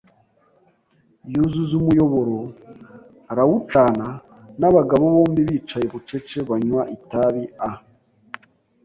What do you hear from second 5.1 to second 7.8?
bombi bicaye bucece banywa itabi a